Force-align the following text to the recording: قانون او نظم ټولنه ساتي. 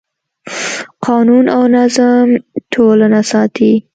قانون 1.05 1.45
او 1.55 1.63
نظم 1.75 2.27
ټولنه 2.73 3.19
ساتي. 3.31 3.73